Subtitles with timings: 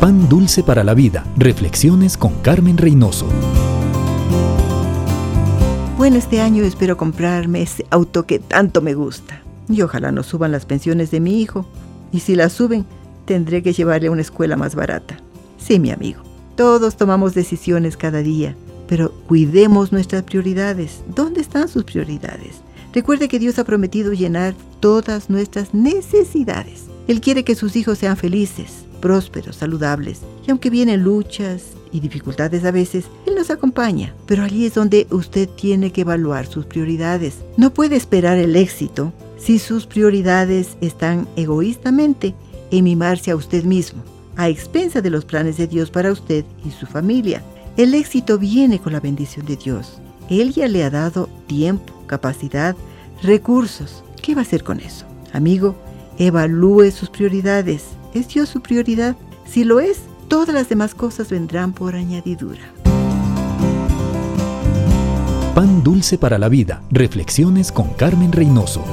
[0.00, 1.26] Pan dulce para la vida.
[1.36, 3.26] Reflexiones con Carmen Reynoso.
[5.96, 9.42] Bueno, este año espero comprarme ese auto que tanto me gusta.
[9.68, 11.66] Y ojalá no suban las pensiones de mi hijo.
[12.12, 12.86] Y si las suben,
[13.24, 15.16] tendré que llevarle a una escuela más barata.
[15.58, 16.22] Sí, mi amigo.
[16.54, 18.54] Todos tomamos decisiones cada día,
[18.86, 21.02] pero cuidemos nuestras prioridades.
[21.12, 22.60] ¿Dónde están sus prioridades?
[22.92, 26.84] Recuerde que Dios ha prometido llenar todas nuestras necesidades.
[27.08, 30.20] Él quiere que sus hijos sean felices, prósperos, saludables.
[30.46, 34.14] Y aunque vienen luchas y dificultades a veces, Él nos acompaña.
[34.26, 37.36] Pero allí es donde usted tiene que evaluar sus prioridades.
[37.56, 42.34] No puede esperar el éxito si sus prioridades están egoístamente
[42.70, 44.02] en mimarse a usted mismo,
[44.36, 47.42] a expensa de los planes de Dios para usted y su familia.
[47.78, 49.98] El éxito viene con la bendición de Dios.
[50.28, 52.76] Él ya le ha dado tiempo, capacidad,
[53.22, 54.04] recursos.
[54.20, 55.06] ¿Qué va a hacer con eso?
[55.32, 55.74] Amigo,
[56.18, 59.16] evalúe sus prioridades ¿Es Dios su prioridad?
[59.46, 62.62] Si lo es, todas las demás cosas vendrán por añadidura.
[65.54, 66.82] Pan dulce para la vida.
[66.90, 68.84] Reflexiones con Carmen Reynoso.